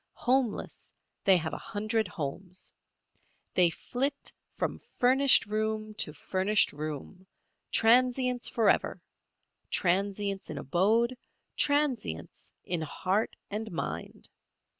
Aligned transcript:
Homeless, 0.25 0.89
they 1.25 1.37
have 1.37 1.53
a 1.53 1.59
hundred 1.61 2.07
homes. 2.07 2.73
They 3.53 3.69
flit 3.69 4.33
from 4.55 4.81
furnished 4.97 5.45
room 5.45 5.93
to 5.99 6.11
furnished 6.11 6.73
room, 6.73 7.27
transients 7.71 8.49
forever—transients 8.49 10.49
in 10.49 10.57
abode, 10.57 11.15
transients 11.55 12.51
in 12.63 12.81
heart 12.81 13.35
and 13.51 13.71
mind. 13.71 14.29